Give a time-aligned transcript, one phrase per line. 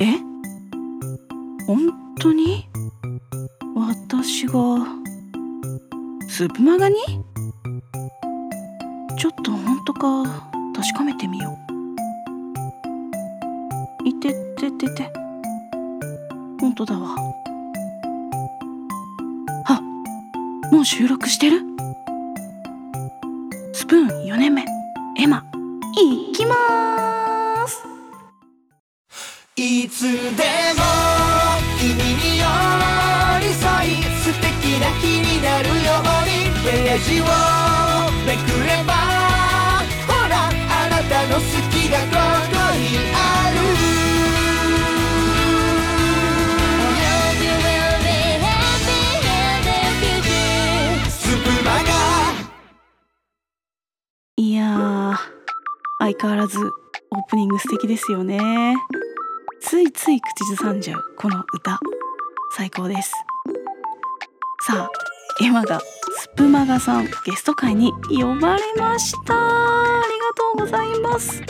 [0.00, 0.16] え？
[1.66, 2.68] 本当に？
[3.74, 4.52] 私が？
[6.28, 6.96] スープマガに？
[9.18, 10.50] ちょっと本当か？
[10.74, 11.58] 確かめてみよ
[14.04, 14.08] う。
[14.08, 15.12] いてててて。
[16.60, 17.16] 本当だわ。
[19.66, 19.80] あ
[20.70, 21.62] もう収録してる？
[23.72, 24.64] スプーン4年目。
[25.20, 25.44] エマ
[25.96, 27.82] いきます。
[29.60, 30.14] いつでも
[31.80, 32.44] 君に寄
[33.40, 37.24] り添い素敵な日になるようにページを
[38.24, 38.94] めくれば
[40.06, 40.50] ほらあ
[40.88, 41.40] なたの好
[41.72, 42.06] きがこ
[42.52, 43.16] こにあ
[43.50, 43.58] る。
[54.36, 55.18] いや
[55.98, 58.76] 相変わらずオープニング素敵ですよね。
[59.70, 61.78] ついつい口ずさんじゃうこの歌。
[62.56, 63.12] 最高です。
[64.62, 69.34] さあエマがスプマガさんゲスト会に呼ばれました。
[69.34, 71.42] ありがとうございます。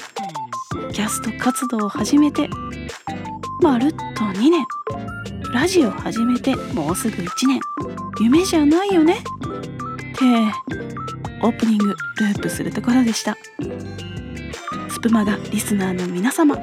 [0.92, 2.50] キャスト活動を始めて
[3.62, 4.66] まるっと2年。
[5.54, 7.60] ラジオ始めてもうすぐ1年。
[8.20, 9.18] 夢じゃないよね。
[9.18, 9.18] っ
[10.18, 10.24] て
[11.40, 13.36] オープニングループするところでした。
[14.88, 16.56] スプマガリスナーの皆様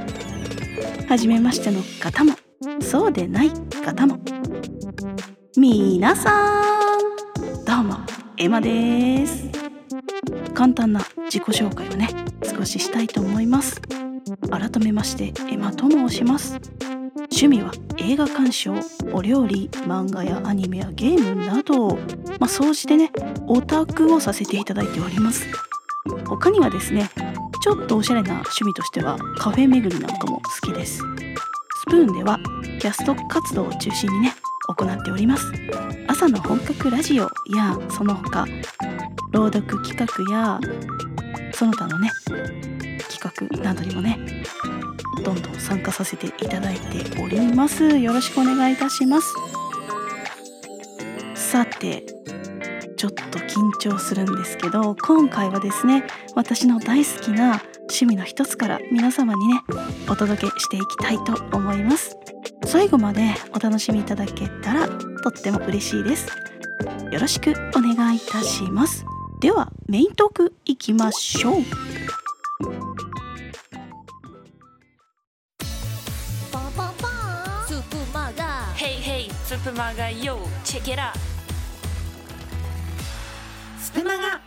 [1.07, 2.33] はじめましての方も
[2.81, 4.19] そうでない方も
[5.57, 7.97] 皆さんどうも
[8.37, 9.47] エマです。
[10.53, 11.01] 簡単な
[11.31, 12.09] 自己紹介をね
[12.43, 13.81] 少ししたいと思います。
[14.49, 16.59] 改めましてエマと申します。
[17.31, 18.73] 趣味は映画鑑賞
[19.13, 21.95] お料理漫画やアニメやゲームなど
[22.39, 23.11] まあ総じてね
[23.47, 25.45] オタクをさせていただいております。
[26.27, 27.09] 他にはですね
[27.65, 30.99] ちょっとおしゃれな趣味としてはカフェ巡りなんかも好きです。
[30.99, 31.03] ス
[31.87, 32.39] プーンでは
[32.79, 34.35] キャスト活動を中心にね
[34.67, 35.51] 行っております。
[36.07, 38.45] 朝の本格ラジオやその他
[39.31, 40.59] 朗読企画や
[41.53, 42.11] その他のね
[43.09, 44.43] 企画などにもね
[45.23, 47.97] どんどん参加させていただいております。
[47.97, 49.33] よろしくお願いいたします。
[51.33, 52.14] さて
[53.05, 59.61] ちょっと緊張するんですけど今回はですね私の大好きな趣味の一つから皆様にね
[60.09, 62.17] お届けしていきたいと思います。
[62.65, 66.27] 最後までお楽しみいただけたらとっても嬉しいです。
[67.11, 69.05] よろしくお願いいたします。
[69.39, 71.61] ではメイントークいきましょう。
[77.67, 78.65] スープマガ。
[78.75, 81.13] Hey hey, Super Maga Yo, check it out.
[81.13, 81.34] ス
[83.95, 84.41] プマガ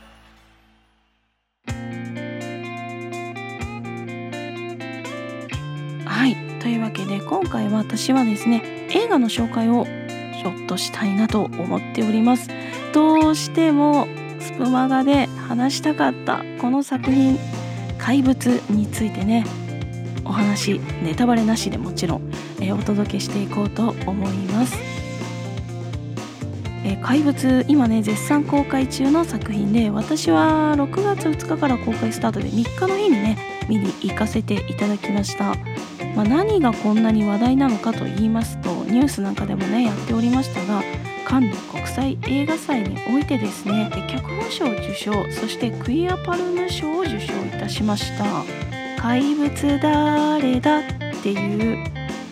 [6.04, 9.86] はいというわけで今回は私はですね映画の紹介を
[10.42, 12.50] ちょっとしたいなと思っております。
[12.92, 14.06] どうしても
[14.38, 17.38] スプマガで話したかったこの作品
[17.96, 19.46] 怪物についてね
[20.24, 24.76] お話ネタバレなしでもちろん、えお届けしていこうと思います、
[26.88, 33.38] えー怪物今ね絶賛公開中の作品で私は6月2日から公開スタートで3日の日にね
[33.68, 35.54] 見に行かせていただきました
[36.16, 40.82] まあ、何がこんなに話題なのかと言いますとニュースなんかでもねやっておりましたが
[41.24, 48.24] カンヌ国際映画祭においてですね脚本賞を受賞そしてクイアパルム賞を受賞いたしました
[49.00, 50.82] 「怪物誰だ?」っ
[51.22, 51.84] ていう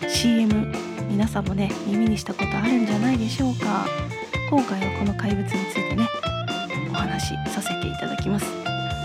[0.09, 0.73] CM
[1.09, 4.06] 皆さんもね耳にしたことあるんじゃないでしょうか
[4.49, 6.07] 今回はこの怪物についてね
[6.89, 8.45] お話しさせていただきます。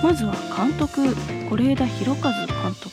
[0.01, 1.17] まずは監督
[1.51, 2.91] 是枝裕和監督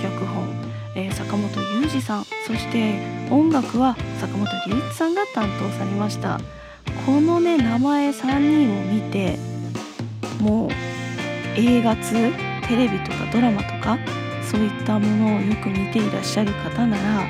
[0.00, 0.48] 脚本
[0.94, 1.48] えー坂本
[1.80, 3.00] 雄二さんそして
[3.30, 6.38] 音楽は坂本龍一さんが担当されました。
[7.06, 9.38] このね名前3人を見て
[10.40, 10.70] もう
[11.56, 12.12] 映画通
[12.68, 13.98] テレビとかドラマとか
[14.42, 17.26] そういったものをよく見ていらっしゃる方なら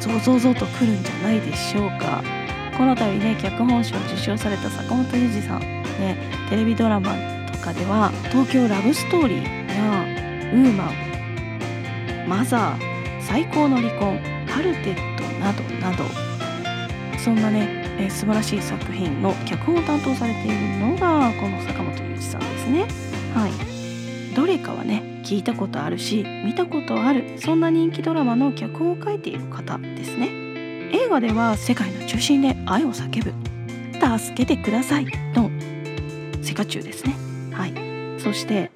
[0.00, 2.22] ゾゾゾと来るんじゃないでしょうか。
[2.76, 5.60] この度ね脚本賞を受賞された坂本雄二さん。
[5.60, 6.16] ね
[6.50, 7.14] テレビドラマ
[7.50, 9.42] とかでは「東京ラブストーリー」
[9.74, 10.04] や
[10.52, 10.90] 「ウーマン」
[12.28, 16.04] 「マザー」最高の離婚カルテットなどなど。
[17.18, 17.66] そんなね、
[17.98, 22.86] えー素晴らしい作品の脚本を担当されているのがこの坂本龍一さんですね。
[23.34, 23.50] はい。
[24.36, 30.45] どれかはね聞いたことあるし見たことあるそんな人気ドラマの脚本を書いている方ですね。
[31.06, 33.32] 映画では世界の中心で愛を叫ぶ。
[34.18, 35.06] 助けてください。
[35.34, 35.48] の。
[36.42, 37.14] セカチュウですね。
[37.52, 38.20] はい。
[38.20, 38.72] そして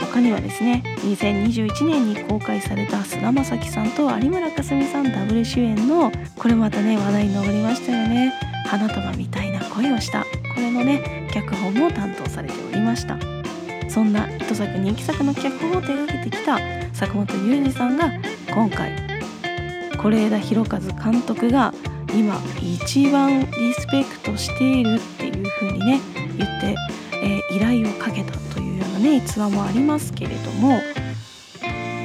[0.00, 8.32] 他にはですね2021年に公開された菅田将暉さんと有村架純さんダブル主演のこれまたね話題に上りましたよね。
[8.66, 10.24] 花束みたいな恋をした。
[10.24, 10.26] こ
[10.56, 13.16] れのね脚本も担当されておりました。
[13.88, 16.58] そんな糸作人気作の脚本を手掛けてきた
[16.92, 18.10] 坂本雄二さんが
[18.52, 19.11] 今回
[20.02, 21.72] 是枝裕和監督が
[22.14, 26.00] 今一番リスペクトしているっていう風にね
[26.36, 26.76] 言って、
[27.22, 30.78] えー依頼をかけたというようなね逸話もありますけれども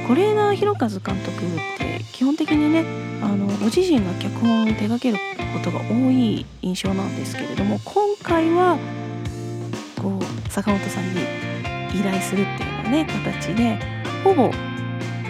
[0.06, 2.84] 是枝裕和監督って基本的にね
[3.22, 5.18] あのご自身が脚本を手掛ける
[5.54, 8.78] ことが多い印象なんですけれども今回は
[10.02, 11.22] こう坂本さんに
[11.98, 13.78] 依頼するっていうようなね形で
[14.22, 14.50] ほぼ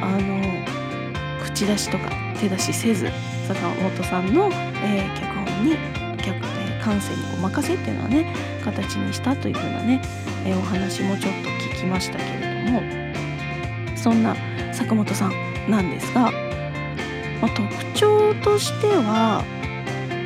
[0.02, 3.10] あの口出しとか手出しせず
[3.46, 4.48] 坂本さんの、
[4.84, 5.76] えー脚本に
[6.18, 10.00] 脚、えー感性にお任せっていうのはね形にしたというふうなね、
[10.46, 12.82] えーお話もちょっと聞きましたけれども
[13.96, 14.34] そんな
[14.72, 15.32] 坂本さん
[15.68, 16.30] なんですが、ま
[17.42, 19.44] あ、特徴としては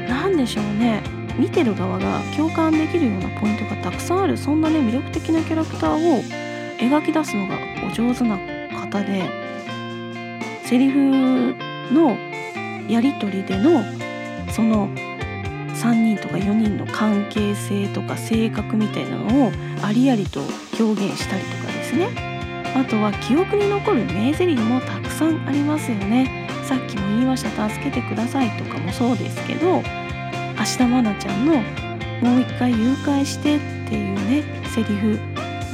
[0.09, 1.03] 何でしょうね
[1.39, 6.23] 見てる側が共感できるようなポイントがたくさんあるそんなね魅力的なキャラクターを
[6.79, 7.57] 描き出すのが
[7.87, 8.37] お上手な
[8.79, 9.29] 方で
[10.65, 12.17] セリフの
[12.89, 13.83] やり取りでの
[14.51, 14.89] その
[15.75, 19.53] 3人とか4人の関係性とか性格みたいなのを
[19.83, 20.41] ありありと
[20.79, 22.33] 表現したりとかですね。
[22.75, 26.49] あとは記憶に残る名台詞もたくさんありますよね。
[26.65, 29.83] さっきも言いました「助けてください」とかもそうですけど
[30.57, 31.55] 芦田愛菜ちゃんの
[32.23, 33.59] 「もう一回誘拐して」っ
[33.89, 34.43] ていうね
[34.75, 35.19] セリフ。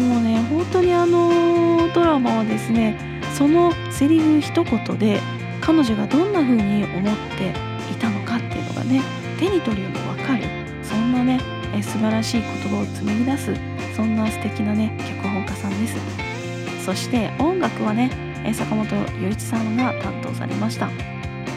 [0.02, 2.96] もうね本当にあのドラマはですね
[3.34, 5.20] そのセリフ一言で
[5.68, 7.50] 彼女がどんな風に思って
[7.92, 9.02] いたのかっていうのがね
[9.38, 10.44] 手に取るように分かる。
[10.82, 11.38] そんなね
[11.76, 13.52] え素晴らしい言葉を紡ぎ出す
[13.94, 15.96] そんな素敵なね脚本家さんです。
[16.86, 18.10] そして音楽はね
[18.46, 18.86] え坂本
[19.20, 20.88] 雄一さんが担当されました。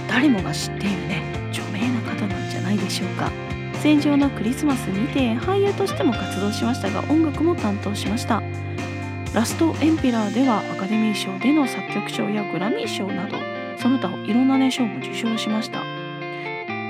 [0.10, 3.31] 誰もが知っているね著名な方なんじゃないでしょうか。
[3.75, 8.44] 戦場のクリスマスにて俳優としても活動しましたが音楽も担当しました。
[9.34, 13.38] ラストエンペラーではアカデミー賞での作曲賞やグラミー賞など
[13.81, 15.81] その他いろんなね賞も受賞しました。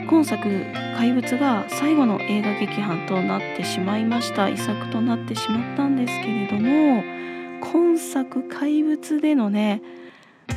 [0.08, 0.66] 今作
[0.98, 4.50] 「怪物」が最後の映画劇版となってしまいました。
[4.50, 7.02] 遺作となってしまったんですけれども
[7.62, 9.82] 今作「怪物」でのね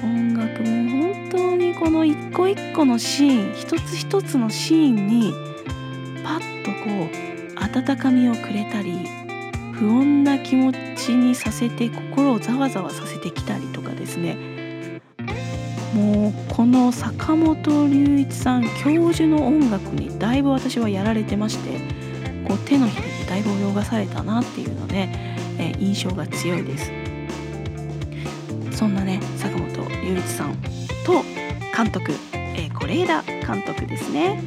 [0.03, 5.33] 音楽も本当にこの一個一個のシーン一つ一つのシーンに
[6.25, 9.07] パッとこう温かみをくれたり
[9.73, 14.54] 不穏な気持ちにさせて心をざわざわさせてきたりとかですね。
[15.95, 21.79] もうこの坂本龍一さん教授の音楽にだいぶ私はやられてまして
[22.49, 26.93] こう手のひらにだいぶ泳がされたなっていうのね、え印象が強いです。
[28.73, 30.57] そんなね坂本龍一さん
[31.07, 31.23] と
[31.75, 34.43] 監督え是枝監督ですね。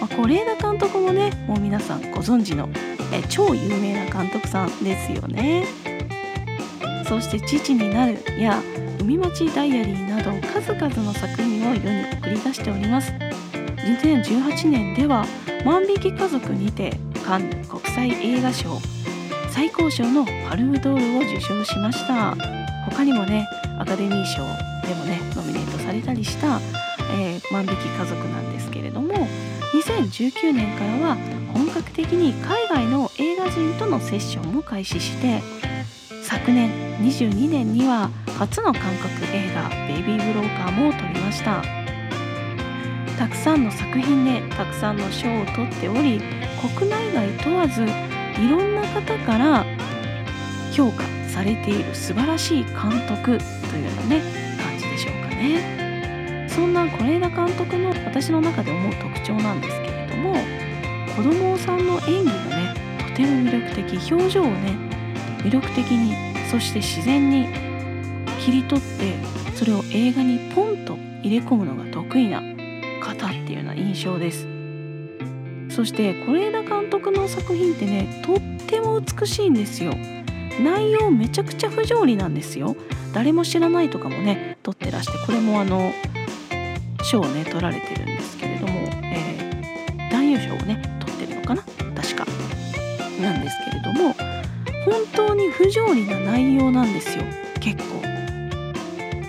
[0.00, 2.68] まあ是枝監督もねもう皆さんご存知の
[3.10, 5.66] え超有名な監督さんですよね。
[7.08, 8.62] そして「父になる」や
[9.00, 13.12] 「海町ダイアリー」など数々の作品を世に送り出しております。
[13.78, 15.26] 2018年では
[15.64, 18.80] 「万引き家族」にてカンヌ国際映画賞
[19.50, 22.36] 最高賞のパルムドールを受賞しました。
[22.90, 23.46] 他にもね
[23.78, 24.42] アカデミー賞
[24.86, 26.60] でもねノミネートされたりした
[27.18, 29.26] 「えー万引き家族」なんですけれども
[29.72, 31.16] 2019年からは
[31.52, 35.42] 本格的に海外の映画人とのセッションも開始して
[36.22, 36.70] 昨年
[37.00, 41.62] 22年には初の韓国映画「ベイビー・ブローカー」も撮りました。
[43.16, 46.20] たくさんの作品でたくさんの賞を取っており
[46.76, 47.86] 国内外問わずい
[48.50, 49.64] ろんな方から
[50.72, 53.38] 評価されている素晴らしい監督
[53.70, 54.22] というようなね
[54.60, 56.48] 感じでしょうかね。
[56.48, 60.34] そんな是枝監督の私の中で思う特徴なんですけれども
[61.16, 64.76] 子供さんの演技がねとても魅力的表情をね
[65.38, 66.16] 魅力的に
[66.50, 67.63] そして自然に
[68.44, 69.14] 切り取って
[69.54, 72.42] それを映画にポンと入れ込むのが得意な
[73.02, 74.46] 方っていうような印象です。
[75.74, 79.94] そして是枝監督の作品ってねとっても美しいんですよ。
[80.62, 82.76] 内容めちゃくちゃ不条理なんですよ。
[83.14, 85.92] 誰も知らないとかもね撮ってらしてこれもあの
[87.02, 88.72] 賞をね取られてるんですけれども、
[89.04, 92.26] えー男優賞をね取ってるのかな確か
[93.20, 94.12] なんですけれども
[94.84, 97.24] 本当に不条理な内容なんですよ。
[97.58, 98.03] 結構。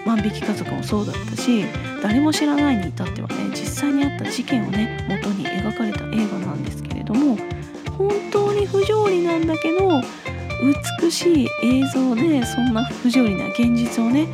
[0.06, 1.66] 万引き家族もそうだったし
[2.02, 7.38] 誰も知らないに至ってはね実際にあった事件をね元に描かれた映画なんですけれども
[7.98, 10.02] 本当に不条理なんだけど
[11.02, 14.28] 美しい映像でそんな不条理な現実をね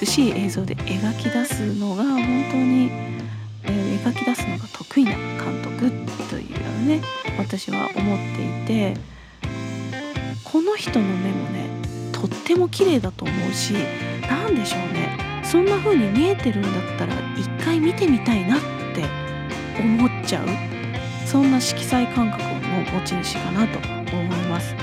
[0.00, 2.14] 美しい映像で描き出すのが本
[2.50, 2.90] 当に、
[3.64, 5.90] えー描き出すのが得意な監督
[6.30, 7.02] というのをね
[7.36, 8.96] 私は思っていて
[10.44, 11.68] この人の目もね
[12.12, 13.74] とっても綺麗だと思うし
[14.28, 15.16] 何でしょうね。
[15.42, 18.60] そんな風に見えてるんだったら一回見てみたいなっ
[18.94, 19.04] て
[19.80, 20.46] 思っちゃう。
[21.26, 22.50] そんな色彩感覚の
[22.92, 23.78] 持ち主かなと
[24.14, 24.74] 思います。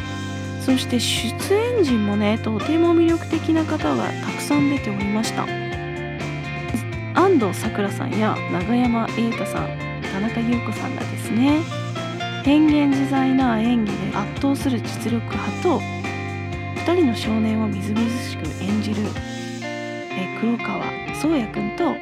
[0.61, 5.45] そして出演陣もねとても魅力的な方がたくさん出ておりました。
[7.13, 9.69] 安藤サクラさんや永山瑛太さん
[10.11, 11.61] 田中優子さんらですね。
[12.43, 15.79] 変幻自在な演技で圧倒する実力派と
[16.85, 19.01] 2人の少年をみずみずしく演じる
[20.45, 20.85] 黒川
[21.15, 21.95] 宗也くんと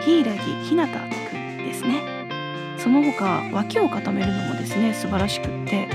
[0.00, 0.24] 柊
[0.62, 2.00] ひなたくんですね。
[2.78, 5.86] その他脇を固めるのもですね素晴らしくって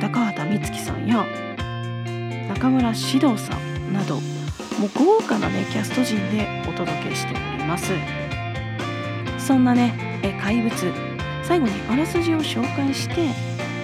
[0.00, 1.26] 高畑充希さんや
[2.48, 7.92] 中村獅童さんなどもう豪華なねキャスト陣でお届けしております。
[9.36, 10.72] そんなねえ怪物
[11.42, 13.14] 最後にあらすじを紹介して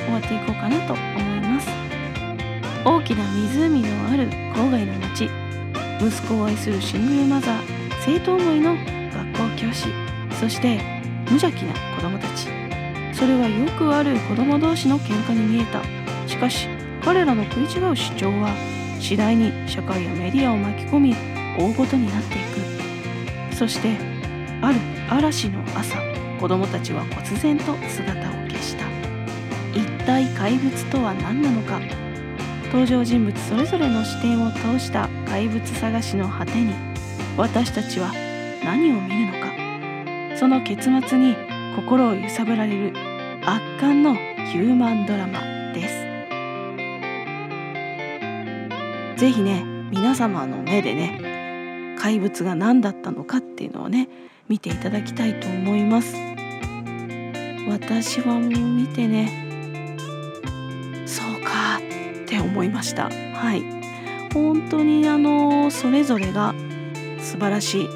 [0.06, 1.02] 終わっていこうかなと思
[1.36, 1.68] います。
[2.82, 5.41] 大きな湖のある郊外の町
[6.04, 7.60] 息子を愛するシングルマザー
[8.04, 9.86] 生徒思いの学校教師
[10.40, 10.80] そして
[11.26, 12.48] 無邪気な子供たち。
[13.14, 15.80] それはよくある子供同士の喧嘩に見えた。
[16.28, 16.66] しかし
[17.04, 18.52] 彼らの食い違う主張は
[18.98, 21.14] 次第に社会やメディアを巻き込み
[21.56, 22.38] 大ごとになってい
[23.50, 23.54] く。
[23.54, 23.96] そして
[24.60, 25.98] ある嵐の朝
[26.40, 28.86] 子供たちは忽然と姿を消した。
[29.72, 31.80] 一体怪物とは何なのか。
[32.66, 36.74] 登場人物それぞれの視点を通した怪物探しの果てに
[37.38, 38.12] 私たちは
[38.62, 40.36] 何を見るのか。
[40.36, 41.34] その結末に
[41.74, 42.92] 心を揺さぶられる
[43.42, 45.40] 圧巻のヒューマンドラマ
[45.72, 45.88] で
[49.16, 49.18] す。
[49.18, 54.10] ぜひね皆様の目でね怪物が何だったのかっていうのをね
[54.50, 56.14] 見ていただきたいと思います。
[57.70, 59.30] 私はもう見てね
[61.06, 63.04] そうかって思いました。
[63.08, 63.81] はい。
[64.32, 66.54] 本当にあのそれぞれが
[67.18, 67.88] 素晴らしい、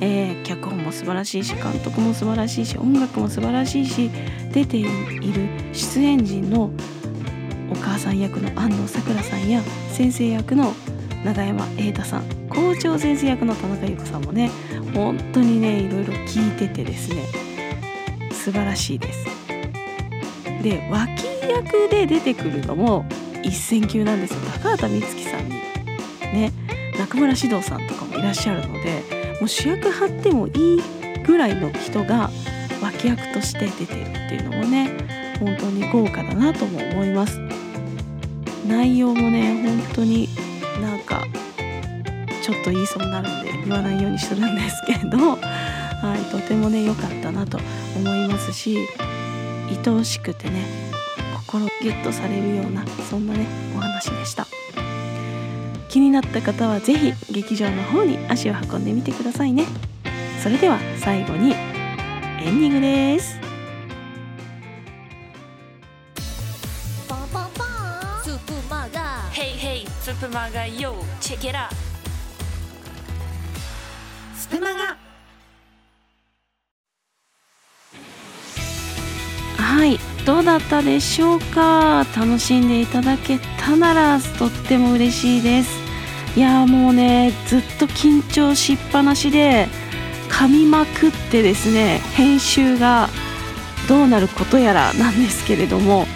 [0.00, 4.10] えー脚本も素晴らしいし監督も素晴らしいし音楽も素晴らしいし
[4.52, 4.90] 出ている
[5.72, 6.70] 出演陣の
[7.70, 10.72] お母さん役の安藤サクラさんや先生役の
[11.24, 14.50] 永山瑛太さん校長先生役の田中優子さんもね
[14.94, 17.26] 本当にねいろいろ聞いててですね
[18.30, 19.26] 素晴らしいです。
[20.62, 23.04] で脇役で出てくるのも
[23.42, 24.40] 一線級なんですよ。
[24.62, 25.55] 高畑充希さん
[26.32, 26.52] ね
[26.98, 29.02] 中村獅童さんとかもいらっしゃるので
[29.40, 30.82] もう主役張ってもいい
[31.26, 32.30] ぐらいの人が
[32.82, 34.90] 脇役として出てるっていうのもね
[35.38, 37.38] 本当に豪華だなとも思います。
[38.66, 40.28] 内容もね本当に
[40.80, 41.24] なんか
[42.42, 45.36] ちょっと言いそうになるんで言わないようにするんですけれど、は
[46.16, 47.58] い、とてもね良かったなと
[47.96, 48.88] 思いますし
[49.68, 50.64] 愛おしくてね
[51.46, 54.45] 心ギュッとされるようなそんなねお話でした。
[55.96, 59.64] 気になった方は是非劇場の方に足を運んでみてくださいね。
[60.42, 63.38] それでは最後にエンディングです。
[67.08, 67.64] パンパンパ
[68.20, 68.22] ン。
[68.22, 69.22] スープマガ。
[69.32, 71.74] 嘿嘿，スプマガ Yo check it out
[74.36, 74.98] スプマガ。
[79.56, 82.04] はいどうだったでしょうか？
[82.14, 85.85] 楽しんでいただけたならとっても嬉しいです
[86.36, 89.68] いやもうねずっと緊張しっぱなしで
[90.28, 93.08] 噛みまくってですね編集が
[93.88, 96.06] どうなることやらなんですけれども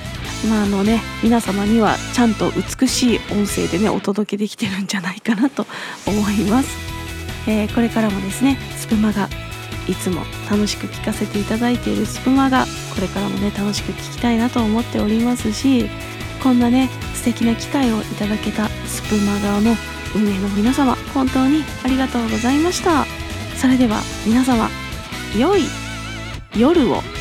[0.49, 5.67] まあのね皆様にはちゃんと美しい音声でねお届けできてるんじゃないかなと
[6.07, 6.77] 思います、
[7.49, 9.29] えーこれからもですねスプマが
[9.89, 15.89] いつも楽しく聞かせていただいているスプマがこれからもね楽しく聞きたいなと思っておりますし
[16.43, 19.75] こんなね素敵な機会をいただけたスプマガの
[20.15, 23.05] 運営の皆様本当にありがとうございました。
[23.57, 24.69] それでは皆様
[25.39, 25.63] 良い
[26.57, 27.20] 夜を。